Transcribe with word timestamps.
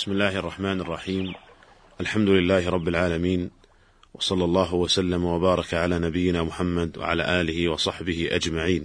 بسم 0.00 0.12
الله 0.12 0.38
الرحمن 0.38 0.80
الرحيم 0.80 1.32
الحمد 2.00 2.28
لله 2.28 2.70
رب 2.70 2.88
العالمين 2.88 3.50
وصلى 4.14 4.44
الله 4.44 4.74
وسلم 4.74 5.24
وبارك 5.24 5.74
على 5.74 5.98
نبينا 5.98 6.42
محمد 6.42 6.98
وعلى 6.98 7.40
اله 7.40 7.68
وصحبه 7.68 8.28
اجمعين 8.30 8.84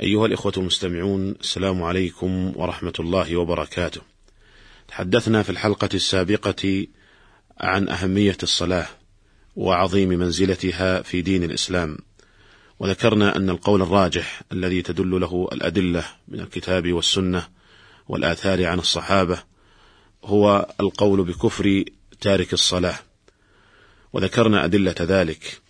ايها 0.00 0.26
الاخوه 0.26 0.52
المستمعون 0.56 1.30
السلام 1.40 1.82
عليكم 1.82 2.52
ورحمه 2.56 2.92
الله 3.00 3.36
وبركاته 3.36 4.00
تحدثنا 4.88 5.42
في 5.42 5.50
الحلقة 5.50 5.88
السابقه 5.94 6.86
عن 7.58 7.88
اهميه 7.88 8.38
الصلاه 8.42 8.86
وعظيم 9.56 10.08
منزلتها 10.08 11.02
في 11.02 11.22
دين 11.22 11.44
الاسلام 11.44 11.98
وذكرنا 12.78 13.36
ان 13.36 13.50
القول 13.50 13.82
الراجح 13.82 14.42
الذي 14.52 14.82
تدل 14.82 15.20
له 15.20 15.48
الادله 15.52 16.04
من 16.28 16.40
الكتاب 16.40 16.92
والسنة 16.92 17.48
والاثار 18.08 18.66
عن 18.66 18.78
الصحابه 18.78 19.53
هو 20.24 20.74
القول 20.80 21.24
بكفر 21.24 21.84
تارك 22.20 22.52
الصلاة. 22.52 22.98
وذكرنا 24.12 24.64
أدلة 24.64 24.94
ذلك. 25.00 25.60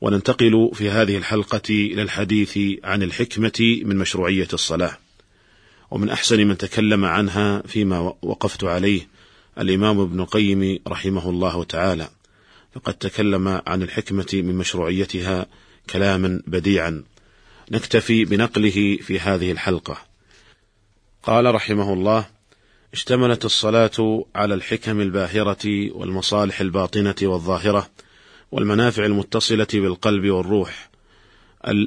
وننتقل 0.00 0.70
في 0.74 0.90
هذه 0.90 1.16
الحلقة 1.16 1.70
إلى 1.70 2.02
الحديث 2.02 2.58
عن 2.84 3.02
الحكمة 3.02 3.80
من 3.84 3.96
مشروعية 3.96 4.48
الصلاة. 4.52 4.98
ومن 5.90 6.08
أحسن 6.08 6.46
من 6.46 6.58
تكلم 6.58 7.04
عنها 7.04 7.62
فيما 7.66 8.14
وقفت 8.22 8.64
عليه 8.64 9.08
الإمام 9.58 10.00
ابن 10.00 10.20
القيم 10.20 10.78
رحمه 10.88 11.30
الله 11.30 11.64
تعالى. 11.64 12.08
فقد 12.74 12.94
تكلم 12.94 13.62
عن 13.66 13.82
الحكمة 13.82 14.28
من 14.32 14.54
مشروعيتها 14.54 15.46
كلاما 15.90 16.42
بديعا. 16.46 17.04
نكتفي 17.70 18.24
بنقله 18.24 18.98
في 19.02 19.20
هذه 19.20 19.52
الحلقة. 19.52 19.98
قال 21.22 21.54
رحمه 21.54 21.92
الله 21.92 22.26
اشتملت 22.92 23.44
الصلاة 23.44 24.24
على 24.34 24.54
الحكم 24.54 25.00
الباهرة 25.00 25.90
والمصالح 25.92 26.60
الباطنة 26.60 27.14
والظاهرة 27.22 27.90
والمنافع 28.52 29.04
المتصلة 29.06 29.66
بالقلب 29.74 30.30
والروح 30.30 30.90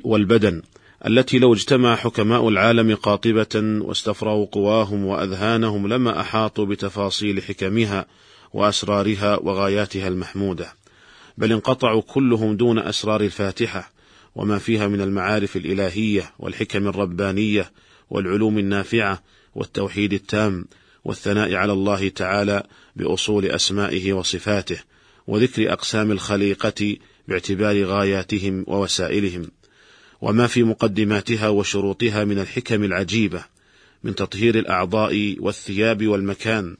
والبدن 0.03 0.61
التي 1.07 1.39
لو 1.39 1.53
اجتمع 1.53 1.95
حكماء 1.95 2.49
العالم 2.49 2.95
قاطبة 2.95 3.81
واستفرغوا 3.81 4.45
قواهم 4.51 5.05
وأذهانهم 5.05 5.87
لما 5.87 6.21
أحاطوا 6.21 6.65
بتفاصيل 6.65 7.43
حكمها 7.43 8.05
وأسرارها 8.53 9.37
وغاياتها 9.37 10.07
المحمودة. 10.07 10.73
بل 11.37 11.51
انقطعوا 11.51 12.01
كلهم 12.01 12.57
دون 12.57 12.79
أسرار 12.79 13.21
الفاتحة 13.21 13.91
وما 14.35 14.57
فيها 14.57 14.87
من 14.87 15.01
المعارف 15.01 15.55
الإلهية 15.55 16.31
والحكم 16.39 16.87
الربانية 16.87 17.71
والعلوم 18.09 18.57
النافعة 18.57 19.23
والتوحيد 19.55 20.13
التام 20.13 20.65
والثناء 21.05 21.53
على 21.53 21.73
الله 21.73 22.09
تعالى 22.09 22.63
بأصول 22.95 23.45
أسمائه 23.45 24.13
وصفاته 24.13 24.79
وذكر 25.27 25.73
أقسام 25.73 26.11
الخليقة 26.11 26.97
باعتبار 27.27 27.83
غاياتهم 27.83 28.63
ووسائلهم. 28.67 29.51
وما 30.21 30.47
في 30.47 30.63
مقدماتها 30.63 31.49
وشروطها 31.49 32.23
من 32.23 32.39
الحكم 32.39 32.83
العجيبة 32.83 33.43
من 34.03 34.15
تطهير 34.15 34.59
الأعضاء 34.59 35.35
والثياب 35.39 36.07
والمكان 36.07 36.77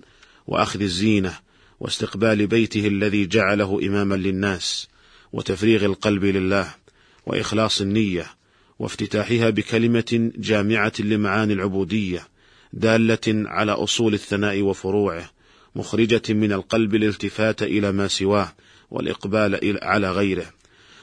وأخذ 0.48 0.82
الزينة 0.82 1.40
واستقبال 1.80 2.48
بيته 2.48 2.88
الذي 2.88 3.26
جعله 3.26 3.80
إماما 3.84 4.16
للناس 4.16 4.88
وتفريغ 5.34 5.86
القلب 5.86 6.26
لله 6.26 6.76
وإخلاص 7.26 7.82
النية 7.82 8.26
وافتتاحها 8.80 9.50
بكلمة 9.50 10.32
جامعة 10.38 10.94
لمعاني 11.00 11.54
العبودية 11.54 12.28
دالة 12.76 13.50
على 13.50 13.72
أصول 13.72 14.14
الثناء 14.14 14.62
وفروعه 14.62 15.30
مخرجة 15.76 16.22
من 16.30 16.52
القلب 16.52 16.96
الالتفات 16.96 17.64
إلى 17.64 17.92
ما 17.92 18.08
سواه 18.08 18.54
والإقبال 18.92 19.80
على 19.84 20.12
غيره. 20.12 20.46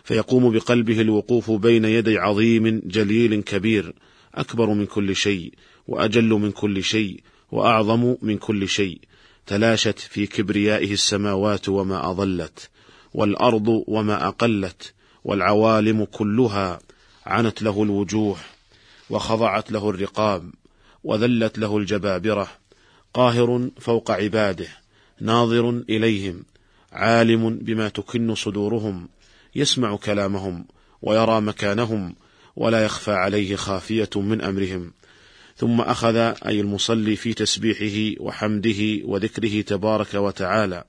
فيقوم 0.04 0.52
بقلبه 0.52 1.00
الوقوف 1.00 1.50
بين 1.50 1.84
يدي 1.84 2.18
عظيم 2.18 2.82
جليل 2.86 3.42
كبير 3.42 3.92
أكبر 4.34 4.70
من 4.70 4.86
كل 4.86 5.16
شيء 5.16 5.52
وأجل 5.88 6.28
من 6.28 6.50
كل 6.50 6.82
شيء 6.82 7.20
وأعظم 7.52 8.16
من 8.22 8.38
كل 8.38 8.68
شيء. 8.68 9.00
تلاشت 9.46 9.98
في 9.98 10.26
كبريائه 10.26 10.92
السماوات 10.92 11.68
وما 11.68 12.10
اضلت 12.10 12.70
والأرض 13.14 13.84
وما 13.86 14.28
أقلت 14.28 14.94
والعوالم 15.24 16.04
كلها 16.04 16.78
عنت 17.26 17.62
له 17.62 17.82
الوجوه 17.82 18.36
وخضعت 19.10 19.72
له 19.72 19.90
الرقاب. 19.90 20.50
وذلت 21.04 21.58
له 21.58 21.78
الجبابرة. 21.78 22.48
قاهر 23.14 23.70
فوق 23.80 24.10
عباده 24.10 24.68
ناظر 25.20 25.70
إليهم 25.70 26.44
عالم 26.92 27.58
بما 27.58 27.88
تكن 27.88 28.34
صدورهم 28.34 29.08
يسمع 29.54 29.96
كلامهم 29.96 30.64
ويرى 31.02 31.40
مكانهم 31.40 32.14
ولا 32.56 32.84
يخفى 32.84 33.12
عليه 33.12 33.56
خافية 33.56 34.10
من 34.16 34.40
أمرهم. 34.42 34.92
ثم 35.56 35.80
أخذ 35.80 36.16
أي 36.16 36.60
المصلي 36.60 37.16
في 37.16 37.34
تسبيحه 37.34 38.22
وحمده 38.22 39.04
وذكره 39.04 39.60
تبارك 39.60 40.14
وتعالى. 40.14 40.84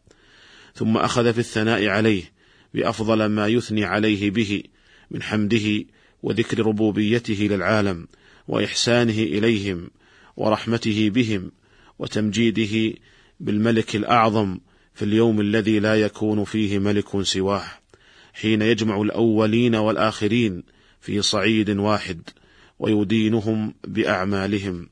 ثم 0.75 0.97
أخذ 0.97 1.34
في 1.34 1.40
الثناء 1.40 1.88
عليه 1.88 2.24
بأفضل 2.74 3.25
ما 3.25 3.47
يثني 3.47 3.85
عليه 3.85 4.31
به 4.31 4.63
من 5.12 5.24
حمده 5.24 5.85
وذكر 6.24 6.59
ربوبيته 6.59 7.47
للعالم 7.51 8.07
وإحسانه 8.47 9.19
إليهم 9.19 9.90
ورحمته 10.35 11.09
بهم 11.09 11.51
وتمجيده 11.99 12.97
بالملك 13.39 13.95
الأعظم 13.95 14.59
في 14.94 15.05
اليوم 15.05 15.41
الذي 15.41 15.79
لا 15.79 15.95
يكون 15.95 16.44
فيه 16.44 16.79
ملك 16.79 17.21
سواه 17.21 17.63
حين 18.33 18.61
يجمع 18.61 19.01
الأولين 19.01 19.75
والآخرين 19.75 20.63
في 21.01 21.21
صعيد 21.21 21.69
واحد 21.69 22.21
ويدينهم 22.79 23.73
بأعمالهم. 23.88 24.89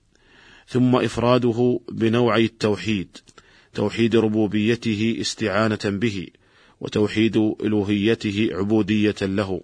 ثم 0.68 0.96
إفراده 0.96 1.80
بنوعي 1.92 2.46
التوحيد 2.46 3.18
توحيد 3.74 4.16
ربوبيته 4.16 5.18
استعانة 5.22 5.80
به 5.86 6.28
وتوحيد 6.82 7.38
الوهيته 7.38 8.50
عبودية 8.52 9.16
له. 9.22 9.62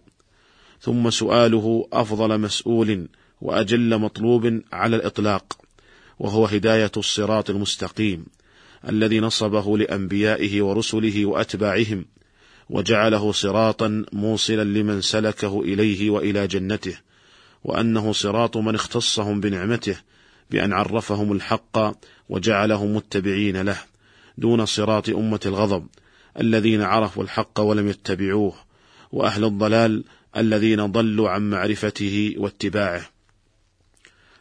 ثم 0.82 1.10
سؤاله 1.10 1.88
أفضل 1.94 2.40
مسؤول 2.40 3.10
وأجل 3.42 3.98
مطلوب 3.98 4.62
على 4.74 4.96
الإطلاق. 4.96 5.67
وهو 6.20 6.46
هداية 6.46 6.92
الصراط 6.98 7.50
المستقيم 7.50 8.26
الذي 8.90 9.20
نصبه 9.20 9.78
لأنبيائه 9.78 10.62
ورسله 10.62 11.26
وأتباعهم 11.26 12.06
وجعله 12.70 13.32
صراطا 13.32 14.06
موصلا 14.14 14.64
لمن 14.64 15.02
سلكه 15.02 15.62
إليه 15.62 16.10
وإلى 16.10 16.48
جنته 16.48 16.98
وأنه 17.64 18.14
صراط 18.14 18.58
من 18.58 18.76
اختصهم 18.76 19.42
بنعمته 19.42 19.98
بأن 20.52 20.74
عرفهم 20.74 21.32
الحق 21.32 21.78
وجعلهم 22.30 22.96
متبعين 22.96 23.62
له 23.62 23.78
دون 24.38 24.66
صراط 24.66 25.10
أمة 25.10 25.40
الغضب 25.46 25.88
الذين 26.40 26.82
عرفوا 26.82 27.24
الحق 27.24 27.60
ولم 27.60 27.88
يتبعوه 27.88 28.54
وأهل 29.12 29.44
الضلال 29.44 30.04
الذين 30.38 30.92
ضلوا 30.92 31.30
عن 31.30 31.50
معرفته 31.50 32.36
واتباعه. 32.38 33.17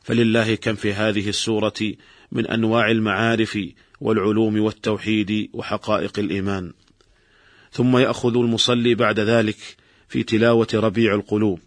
فلله 0.06 0.54
كم 0.54 0.74
في 0.74 0.92
هذه 0.92 1.28
السورة 1.28 1.94
من 2.32 2.46
أنواع 2.46 2.90
المعارف 2.90 3.58
والعلوم 4.00 4.60
والتوحيد 4.60 5.50
وحقائق 5.52 6.18
الإيمان. 6.18 6.72
ثم 7.72 7.96
يأخذ 7.96 8.36
المصلي 8.36 8.94
بعد 8.94 9.20
ذلك 9.20 9.56
في 10.08 10.22
تلاوة 10.22 10.66
ربيع 10.74 11.14
القلوب 11.14 11.60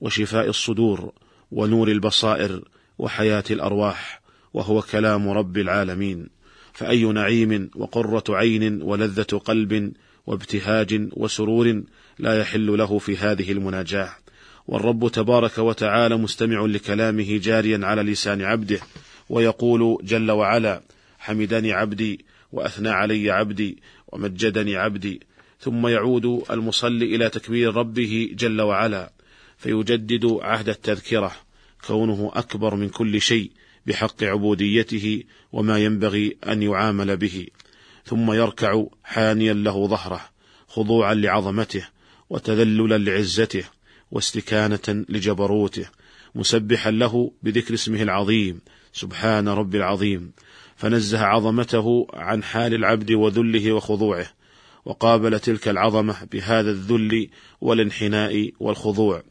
وشفاء 0.00 0.48
الصدور 0.48 1.12
ونور 1.50 1.88
البصائر 1.88 2.62
وحياة 2.98 3.44
الأرواح 3.50 4.22
وهو 4.54 4.82
كلام 4.82 5.28
رب 5.28 5.58
العالمين. 5.58 6.28
فأي 6.72 7.04
نعيم 7.04 7.70
وقرة 7.76 8.24
عين 8.28 8.82
ولذة 8.82 9.38
قلب 9.44 9.92
وابتهاج 10.26 11.08
وسرور 11.12 11.82
لا 12.18 12.40
يحل 12.40 12.78
له 12.78 12.98
في 12.98 13.16
هذه 13.16 13.52
المناجاة. 13.52 14.21
والرب 14.66 15.08
تبارك 15.08 15.58
وتعالى 15.58 16.16
مستمع 16.16 16.66
لكلامه 16.66 17.38
جاريا 17.38 17.80
على 17.82 18.02
لسان 18.02 18.42
عبده 18.42 18.80
ويقول 19.28 19.98
جل 20.02 20.30
وعلا 20.30 20.82
حمدني 21.18 21.72
عبدي 21.72 22.24
وأثنى 22.52 22.88
علي 22.88 23.30
عبدي 23.30 23.82
ومجدني 24.08 24.76
عبدي 24.76 25.20
ثم 25.60 25.86
يعود 25.86 26.44
المصلي 26.50 27.16
إلى 27.16 27.28
تكبير 27.28 27.74
ربه 27.74 28.30
جل 28.34 28.60
وعلا 28.60 29.12
فيجدد 29.58 30.38
عهد 30.40 30.68
التذكرة 30.68 31.32
كونه 31.86 32.30
أكبر 32.34 32.74
من 32.74 32.88
كل 32.88 33.20
شيء 33.20 33.50
بحق 33.86 34.24
عبوديته 34.24 35.22
وما 35.52 35.78
ينبغي 35.78 36.36
أن 36.48 36.62
يعامل 36.62 37.16
به 37.16 37.46
ثم 38.04 38.32
يركع 38.32 38.84
حانيا 39.04 39.52
له 39.52 39.86
ظهره 39.86 40.20
خضوعا 40.68 41.14
لعظمته 41.14 41.86
وتذللا 42.30 42.98
لعزته 42.98 43.64
واستكانة 44.12 45.04
لجبروته 45.08 45.86
مسبحا 46.34 46.90
له 46.90 47.32
بذكر 47.42 47.74
اسمه 47.74 48.02
العظيم 48.02 48.60
سبحان 48.92 49.48
رب 49.48 49.74
العظيم. 49.74 50.32
فنزه 50.76 51.20
عظمته 51.20 52.06
عن 52.14 52.42
حال 52.42 52.74
العبد 52.74 53.12
وذله 53.12 53.72
وخضوعه 53.72 54.26
وقابل 54.84 55.40
تلك 55.40 55.68
العظمة 55.68 56.16
بهذا 56.32 56.70
الذل 56.70 57.28
والانحناء 57.60 58.50
والخضوع. 58.60 59.22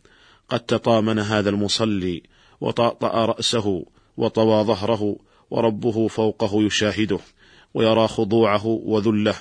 قد 0.49 0.59
تطامن 0.59 1.19
هذا 1.19 1.49
المصلي 1.49 2.23
وطأطأ 2.61 3.25
رأسه 3.25 3.85
وطوى 4.17 4.63
ظهره 4.63 5.15
وربه 5.49 6.07
فوقه 6.07 6.63
يشاهده 6.63 7.19
ويرى 7.73 8.07
خضوعه 8.07 8.65
وذله 8.65 9.35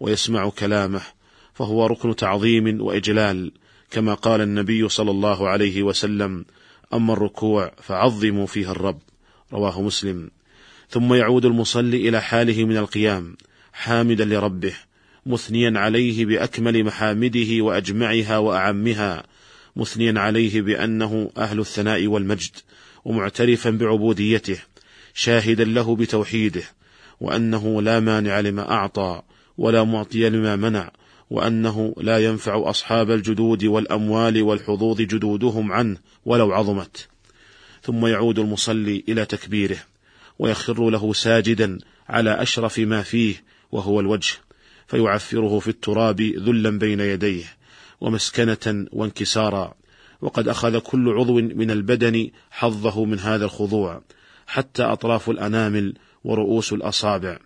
ويسمع 0.00 0.48
كلامه 0.48 1.02
فهو 1.54 1.86
ركن 1.86 2.16
تعظيم 2.16 2.82
وإجلال. 2.82 3.52
كما 3.92 4.14
قال 4.14 4.40
النبي 4.40 4.88
صلى 4.88 5.10
الله 5.10 5.48
عليه 5.48 5.82
وسلم 5.82 6.44
أما 6.94 7.12
الركوع 7.12 7.72
فعظموا 7.82 8.46
فيها 8.46 8.70
الرب. 8.72 8.98
رواه 9.52 9.82
مسلم. 9.82 10.30
ثم 10.88 11.14
يعود 11.14 11.44
المصلي 11.44 12.08
إلى 12.08 12.20
حاله 12.22 12.64
من 12.64 12.76
القيام 12.76 13.36
حامدا 13.72 14.24
لربه 14.24 14.74
مثنيا 15.26 15.78
عليه 15.78 16.24
بأكمل 16.24 16.84
محامده 16.84 17.64
وأجمعها 17.64 18.38
وأعمها 18.38 19.24
مثنيا 19.76 20.20
عليه 20.20 20.60
بأنه 20.60 21.30
أهل 21.36 21.60
الثناء 21.60 22.06
والمجد 22.06 22.56
ومعترفا 23.04 23.70
بعبوديته 23.70 24.58
شاهدا 25.14 25.64
له 25.64 25.96
بتوحيده 25.96 26.62
وأنه 27.20 27.82
لا 27.82 28.00
مانع 28.00 28.40
لما 28.40 28.70
أعطى 28.70 29.22
ولا 29.58 29.84
معطي 29.84 30.28
لما 30.28 30.56
منع 30.56 30.90
وأنه 31.32 31.94
لا 31.96 32.18
ينفع 32.18 32.70
أصحاب 32.70 33.10
الجدود 33.10 33.64
والأموال 33.64 34.42
والحظوظ 34.42 35.00
جدودهم 35.00 35.72
عنه 35.72 35.96
ولو 36.24 36.52
عظمت. 36.52 37.08
ثم 37.82 38.06
يعود 38.06 38.38
المصلي 38.38 39.04
إلى 39.08 39.24
تكبيره 39.24 39.78
ويخر 40.38 40.90
له 40.90 41.12
ساجدا 41.12 41.78
على 42.08 42.42
أشرف 42.42 42.78
ما 42.78 43.02
فيه 43.02 43.44
وهو 43.72 44.00
الوجه 44.00 44.34
فيعفره 44.86 45.58
في 45.58 45.68
التراب 45.68 46.20
ذلا 46.20 46.70
بين 46.78 47.00
يديه 47.00 47.44
ومسكنة 48.00 48.86
وانكسارا. 48.92 49.74
وقد 50.20 50.48
أخذ 50.48 50.78
كل 50.78 51.08
عضو 51.08 51.34
من 51.40 51.70
البدن 51.70 52.30
حظه 52.50 53.04
من 53.04 53.18
هذا 53.18 53.44
الخضوع 53.44 54.02
حتى 54.46 54.82
أطراف 54.82 55.30
الأنامل 55.30 55.94
ورؤوس 56.24 56.72
الأصابع. 56.72 57.38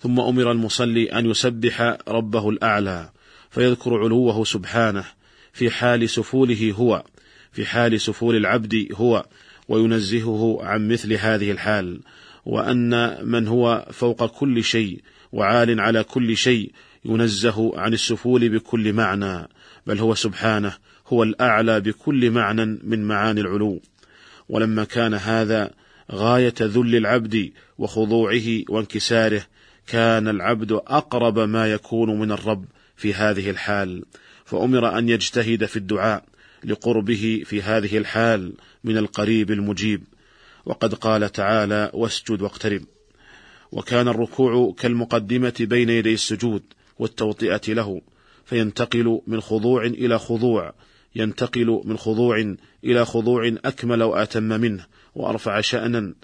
ثم 0.00 0.20
أمر 0.20 0.52
المصلي 0.52 1.12
أن 1.12 1.30
يسبح 1.30 1.96
ربه 2.08 2.50
الأعلى 2.50 3.10
فيذكر 3.50 3.98
علوه 3.98 4.44
سبحانه 4.44 5.04
في 5.52 5.70
حال 5.70 6.10
سفوله 6.10 6.74
هو 6.76 7.04
في 7.52 7.66
حال 7.66 8.00
سفول 8.00 8.36
العبد 8.36 8.88
هو 8.94 9.26
وينزهه 9.68 10.58
عن 10.60 10.88
مثل 10.88 11.12
هذه 11.12 11.50
الحال 11.50 12.00
وأن 12.46 13.18
من 13.28 13.48
هو 13.48 13.86
فوق 13.92 14.26
كل 14.26 14.64
شيء 14.64 15.00
وعال 15.32 15.80
على 15.80 16.04
كل 16.04 16.36
شيء 16.36 16.72
ينزه 17.04 17.78
عن 17.78 17.92
السفول 17.92 18.48
بكل 18.48 18.92
معنى 18.92 19.48
بل 19.86 19.98
هو 19.98 20.14
سبحانه 20.14 20.72
هو 21.08 21.22
الأعلى 21.22 21.80
بكل 21.80 22.30
معنى 22.30 22.64
من 22.64 23.04
معاني 23.04 23.40
العلو. 23.40 23.80
ولما 24.48 24.84
كان 24.84 25.14
هذا 25.14 25.70
غاية 26.12 26.54
ذل 26.60 26.96
العبد 26.96 27.50
وخضوعه 27.78 28.62
وانكساره 28.68 29.42
كان 29.86 30.28
العبد 30.28 30.72
أقرب 30.72 31.38
ما 31.38 31.72
يكون 31.72 32.18
من 32.18 32.32
الرب 32.32 32.64
في 32.96 33.14
هذه 33.14 33.50
الحال 33.50 34.04
فأمر 34.44 34.98
أن 34.98 35.08
يجتهد 35.08 35.64
في 35.64 35.76
الدعاء 35.76 36.24
لقربه 36.64 37.42
في 37.46 37.62
هذه 37.62 37.98
الحال 37.98 38.52
من 38.84 38.98
القريب 38.98 39.50
المجيب. 39.50 40.02
وقد 40.66 40.94
قال 40.94 41.32
تعالى 41.32 41.90
واسجد 41.94 42.42
واقترب 42.42 42.82
وكان 43.72 44.08
الركوع 44.08 44.74
كالمقدمة 44.78 45.54
بين 45.60 45.90
يدي 45.90 46.14
السجود 46.14 46.62
والتوطئة 46.98 47.72
له 47.72 48.02
فينتقل 48.44 49.20
من 49.26 49.40
خضوع 49.40 49.84
إلى 49.84 50.18
خضوع 50.18 50.74
ينتقل 51.16 51.82
من 51.84 51.96
خضوع 51.96 52.54
إلى 52.84 53.04
خضوع 53.04 53.52
أكمل 53.64 54.02
وأتم 54.02 54.42
منه 54.42 54.86
وأرفع 55.14 55.60
شأنا 55.60 56.14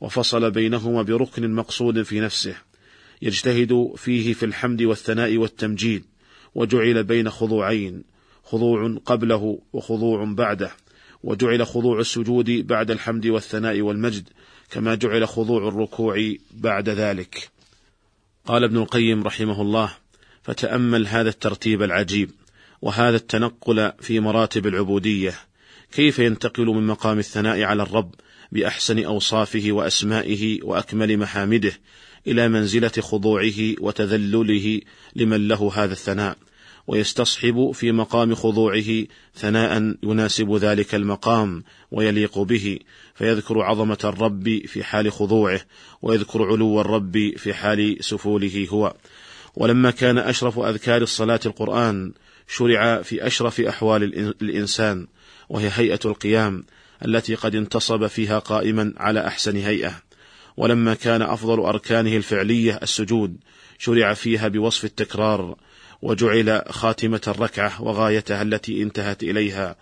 وفصل 0.00 0.50
بينهما 0.50 1.02
بركن 1.02 1.54
مقصود 1.54 2.02
في 2.02 2.20
نفسه. 2.20 2.54
يجتهد 3.22 3.92
فيه 3.96 4.32
في 4.32 4.46
الحمد 4.46 4.82
والثناء 4.82 5.36
والتمجيد 5.36 6.04
وجعل 6.54 7.04
بين 7.04 7.30
خضوعين 7.30 8.02
خضوع 8.44 8.96
قبله 9.06 9.58
وخضوع 9.72 10.24
بعده 10.24 10.70
وجعل 11.22 11.66
خضوع 11.66 12.00
السجود 12.00 12.50
بعد 12.50 12.90
الحمد 12.90 13.26
والثناء 13.26 13.80
والمجد 13.80 14.28
كما 14.70 14.94
جعل 14.94 15.28
خضوع 15.28 15.68
الركوع 15.68 16.34
بعد 16.50 16.88
ذلك. 16.88 17.50
قال 18.46 18.64
ابن 18.64 18.76
القيم 18.76 19.22
رحمه 19.22 19.62
الله 19.62 19.92
فتأمل 20.42 21.06
هذا 21.06 21.28
الترتيب 21.28 21.82
العجيب 21.82 22.30
وهذا 22.82 23.16
التنقل 23.16 23.92
في 24.00 24.20
مراتب 24.20 24.66
العبودية. 24.66 25.34
كيف 25.92 26.18
ينتقل 26.18 26.66
من 26.66 26.86
مقام 26.86 27.18
الثناء 27.18 27.62
على 27.62 27.82
الرب 27.82 28.14
بأحسن 28.52 29.04
أوصافه 29.04 29.72
وأسمائه 29.72 30.62
وأكمل 30.62 31.18
محامده؟ 31.18 31.72
إلى 32.26 32.48
منزلة 32.48 32.92
خضوعه 33.00 33.74
وتذلله 33.80 34.80
لمن 35.16 35.48
له 35.48 35.72
هذا 35.74 35.92
الثناء 35.92 36.36
ويستصحب 36.86 37.70
في 37.74 37.92
مقام 37.92 38.34
خضوعه 38.34 39.04
ثناء 39.34 39.94
يناسب 40.02 40.54
ذلك 40.54 40.94
المقام 40.94 41.64
ويليق 41.90 42.38
به 42.38 42.78
فيذكر 43.14 43.60
عظمة 43.62 43.98
الرب 44.04 44.66
في 44.66 44.84
حال 44.84 45.12
خضوعه 45.12 45.60
ويذكر 46.02 46.44
علو 46.44 46.80
الرب 46.80 47.32
في 47.36 47.54
حال 47.54 47.96
سفوله 48.00 48.66
هو. 48.70 48.94
ولما 49.56 49.90
كان 49.90 50.18
أشرف 50.18 50.58
أذكار 50.58 51.02
الصلاة 51.02 51.40
القرآن 51.46 52.12
شرع 52.48 53.02
في 53.02 53.26
أشرف 53.26 53.60
أحوال 53.60 54.02
الإنسان 54.42 55.06
وهي 55.48 55.70
هيئة 55.74 56.00
القيام 56.04 56.64
التي 57.04 57.34
قد 57.34 57.54
انتصب 57.54 58.06
فيها 58.06 58.38
قائما 58.38 58.92
على 58.96 59.26
أحسن 59.26 59.56
هيئة. 59.56 60.02
ولما 60.56 60.94
كان 60.94 61.22
أفضل 61.22 61.60
أركانه 61.60 62.16
الفعلية 62.16 62.80
السجود 62.82 63.36
شرع 63.78 64.14
فيها 64.14 64.48
بوصف 64.48 64.84
التكرار 64.84 65.56
وجعل 66.02 66.62
خاتمة 66.68 67.20
الركعة 67.28 67.82
وغايتها 67.82 68.42
التي 68.42 68.82
انتهت 68.82 69.22
إليها 69.22 69.76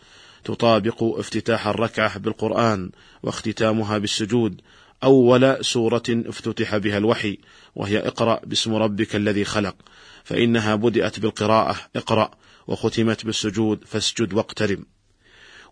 تطابق 0.45 1.03
افتتاح 1.03 1.67
الركعة 1.67 2.19
بالقرآن 2.19 2.91
واختتامها 3.23 3.99
بالسجود. 3.99 4.61
أول 5.05 5.65
سورة 5.65 6.03
افتتح 6.09 6.77
بها 6.77 6.99
الوحي 6.99 7.39
وهي 7.75 7.99
اقرأ 7.99 8.41
باسم 8.45 8.75
ربك 8.75 9.17
الذي 9.17 9.45
خلق 9.45 9.77
فإنها 10.25 10.75
بدأت 10.75 11.21
بالقراءة 11.21 11.77
اقرأ 11.97 12.31
وختمت 12.67 13.27
بالسجود 13.27 13.85
فاسجد 13.85 14.33
واقترب. 14.35 14.85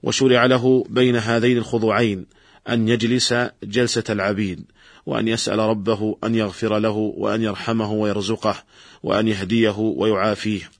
وشرع 0.02 0.46
له 0.46 0.84
بين 0.88 1.16
هذين 1.16 1.58
الخضوعين 1.58 2.26
أن 2.68 2.88
يجلس 2.88 3.34
جلسة 3.64 4.04
العبيد 4.10 4.64
وأن 5.08 5.28
يسأل 5.28 5.58
ربه 5.58 6.16
أن 6.24 6.34
يغفر 6.34 6.78
له 6.78 7.12
وأن 7.16 7.42
يرحمه 7.42 7.92
ويرزقه 7.92 8.64
وأن 9.02 9.28
يهديه 9.28 9.78
ويعافيه. 9.78 10.70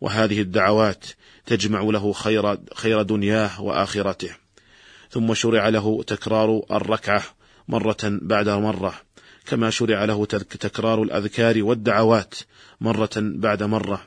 وهذه 0.00 0.40
الدعوات 0.40 1.06
تجمع 1.46 1.82
له 1.82 2.12
خير 2.12 2.58
خير 2.74 3.02
دنياه 3.02 3.62
وآخرته. 3.62 4.30
ثم 5.10 5.34
شرع 5.34 5.68
له 5.68 6.02
تكرار 6.02 6.62
الركعة 6.70 7.22
مرة 7.68 7.96
بعد 8.02 8.48
مرة 8.48 8.94
كما 9.46 9.70
شرع 9.70 10.04
له 10.04 10.26
تكرار 10.26 11.02
الأذكار 11.02 11.62
والدعوات 11.62 12.34
مرة 12.80 13.10
بعد 13.16 13.62
مرة 13.62 14.06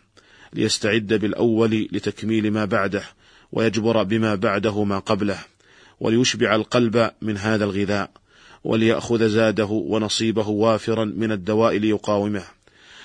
ليستعد 0.53 1.07
بالأول 1.13 1.89
لتكميل 1.91 2.51
ما 2.51 2.65
بعده 2.65 3.03
ويجبر 3.51 4.03
بما 4.03 4.36
بعده 4.36 4.84
ما 4.84 5.00
قبله 5.00 5.39
وليشبع 6.00 6.55
القلب 6.55 7.12
من 7.22 7.38
هذا 7.38 7.65
الغذاء. 7.65 8.12
وليأخذ 8.63 9.27
زاده 9.27 9.65
ونصيبه 9.65 10.47
وافرا 10.47 11.05
من 11.05 11.31
الدواء 11.31 11.77
ليقاومه. 11.77 12.43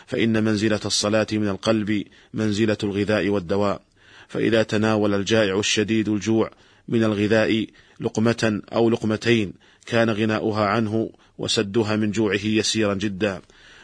فإن 0.07 0.45
منزلة 0.45 0.81
الصلاة 0.85 1.27
من 1.33 1.49
القلب 1.49 2.05
منزلة 2.35 2.77
الغذاء 2.83 3.29
والدواء. 3.29 3.83
فإذا 4.29 4.63
تناول 4.63 5.15
الجائع 5.15 5.59
الشديد 5.59 6.09
الجوع 6.09 6.51
من 6.89 7.05
الغذاء 7.05 7.67
لقمة 8.01 8.63
أو 8.73 8.91
لقمتين 8.91 9.53
كان 9.87 10.11
غناؤها 10.11 10.65
عنه 10.65 11.11
وسدها 11.39 11.97
من 11.97 12.11
جوعه 12.11 12.45
يسيرا 12.45 12.95
جدا. 12.95 13.41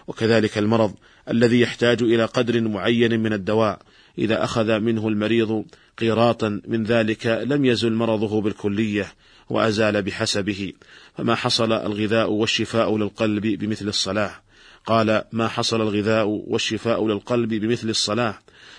وكذلك 0.06 0.58
المرض 0.58 0.94
الذي 1.30 1.60
يحتاج 1.60 2.02
إلى 2.02 2.24
قدر 2.24 2.60
معين 2.60 3.20
من 3.20 3.32
الدواء. 3.32 3.78
إذا 4.18 4.44
أخذ 4.44 4.78
منه 4.78 5.08
المريض 5.08 5.64
قيراطا 5.98 6.60
من 6.68 6.84
ذلك 6.84 7.26
لم 7.26 7.64
يزل 7.64 7.92
مرضه 7.92 8.40
بالكلية. 8.40 9.12
وأزال 9.50 10.02
بحسبه. 10.02 10.72
فما 11.16 11.34
حصل 11.34 11.72
الغذاء 11.72 12.30
والشفاء 12.30 12.96
للقلب 12.96 13.46
بمثل 13.46 13.88
الصلاة 13.88 14.40
قال 14.86 15.24
ما 15.32 15.48
حصل 15.48 15.80
الغذاء 15.80 16.26
والشفاء 16.26 17.06
للقلب 17.06 17.54
بمثل 17.54 17.88
الصلاة 17.88 18.38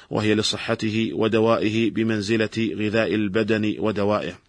وهي 0.10 0.36
لصحته 0.36 1.10
ودوائه 1.14 1.92
بمنزلة 1.92 2.50
غذاء 2.58 3.16
البدن 3.16 3.76
ودوائه. 3.80 4.40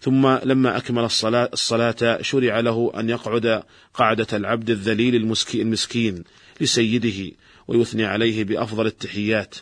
ثم 0.00 0.28
لما 0.44 0.76
أكمل 0.76 1.04
الصلاة, 1.04 1.50
الصلاة 1.52 2.22
شرع 2.22 2.60
له 2.60 2.92
أن 2.96 3.10
يقعد 3.10 3.62
قعدة 3.94 4.26
العبد 4.32 4.70
الذليل 4.70 5.14
المسكين 5.54 6.24
لسيده 6.60 7.36
ويثني 7.68 8.04
عليه 8.04 8.44
بأفضل 8.44 8.86
التحيات 8.86 9.54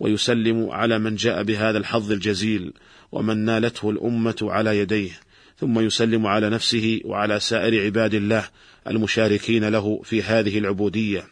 ويسلم 0.00 0.70
على 0.70 0.98
من 0.98 1.16
جاء 1.16 1.42
بهذا 1.42 1.78
الحظ 1.78 2.12
الجزيل. 2.12 2.72
ومن 3.12 3.36
نالته 3.36 3.90
الأمة 3.90 4.36
على 4.42 4.78
يديه 4.78 5.20
ثم 5.58 5.80
يسلم 5.80 6.26
على 6.26 6.50
نفسه 6.50 7.00
وعلى 7.04 7.40
سائر 7.40 7.84
عباد 7.84 8.14
الله 8.14 8.44
المشاركين 8.86 9.68
له 9.68 10.00
في 10.04 10.22
هذه 10.22 10.58
العبودية. 10.58 11.24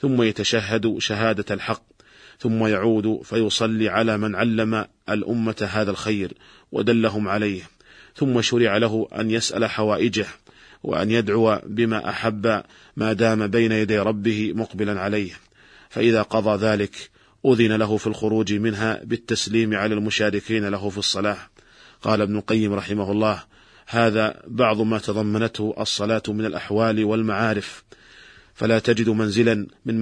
ثم 0.00 0.22
يتشهد 0.22 0.98
شهادة 0.98 1.54
الحق 1.54 1.82
ثم 2.38 2.66
يعود 2.66 3.20
فيصلي 3.24 3.88
على 3.88 4.18
من 4.18 4.34
علم 4.34 4.86
الأمة 5.08 5.68
هذا 5.72 5.90
الخير 5.90 6.32
ودلهم 6.72 7.28
عليه. 7.28 7.62
ثم 8.16 8.40
شرع 8.40 8.76
له 8.76 9.08
أن 9.18 9.30
يسأل 9.30 9.64
حوائجه 9.64 10.26
وأن 10.82 11.10
يدعو 11.10 11.60
بما 11.66 12.08
أحب 12.08 12.62
ما 12.96 13.12
دام 13.12 13.46
بين 13.46 13.72
يدي 13.72 13.98
ربه 13.98 14.52
مقبلا 14.54 15.00
عليه. 15.00 15.32
فإذا 15.90 16.22
قضى 16.22 16.66
ذلك 16.66 17.10
أذن 17.46 17.72
له 17.72 17.96
في 17.96 18.06
الخروج 18.06 18.52
منها 18.52 19.00
بالتسليم 19.04 19.74
على 19.74 19.94
المشاركين 19.94 20.68
له 20.68 20.88
في 20.88 20.98
الصلاة. 20.98 21.38
قال 22.02 22.20
ابن 22.20 22.36
القيم 22.36 22.72
رحمه 22.72 23.12
الله 23.12 23.42
هذا 23.86 24.42
بعض 24.46 24.80
ما 24.80 24.98
تضمنته 24.98 25.74
الصلاة 25.78 26.22
من 26.28 26.44
الأحوال 26.44 27.04
والمعارف. 27.04 27.84
فلا 28.54 28.78
تجد 28.78 29.08
منزلا 29.08 29.66
من, 29.86 30.00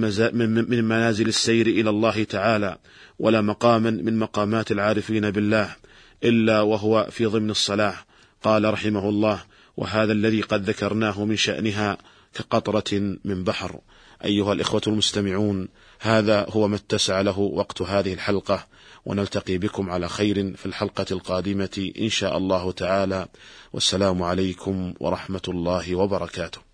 من 0.69 0.83
منازل 0.83 1.27
السير 1.27 1.67
إلى 1.67 1.89
الله 1.89 2.23
تعالى 2.23 2.77
ولا 3.19 3.41
مقاما 3.41 3.89
من 3.89 4.19
مقامات 4.19 4.71
العارفين 4.71 5.31
بالله 5.31 5.75
إلا 6.23 6.61
وهو 6.61 7.07
في 7.11 7.25
ضمن 7.25 7.49
الصلاة. 7.49 7.95
قال 8.43 8.73
رحمه 8.73 9.09
الله 9.09 9.43
وهذا 9.77 10.11
الذي 10.11 10.41
قد 10.41 10.69
ذكرناه 10.69 11.25
من 11.25 11.35
شأنها 11.35 11.97
كقطرة 12.33 13.17
من 13.25 13.43
بحر. 13.43 13.79
أيها 14.25 14.53
الإخوة 14.53 14.81
المستمعون 14.87 15.67
هذا 15.99 16.45
هو 16.49 16.67
ما 16.67 16.75
اتسع 16.75 17.21
له 17.21 17.39
وقت 17.39 17.81
هذه 17.81 18.13
الحلقة 18.13 18.67
ونلتقي 19.05 19.57
بكم 19.57 19.89
على 19.89 20.09
خير 20.09 20.55
في 20.55 20.65
الحلقة 20.65 21.05
القادمة 21.11 21.91
إن 21.99 22.09
شاء 22.09 22.37
الله 22.37 22.71
تعالى. 22.71 23.27
والسلام 23.73 24.23
عليكم 24.23 24.93
ورحمة 24.99 25.41
الله 25.47 25.95
وبركاته. 25.95 26.72